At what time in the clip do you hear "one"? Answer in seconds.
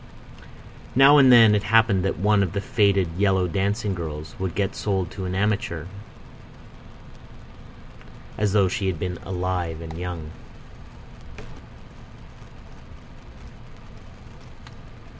2.17-2.41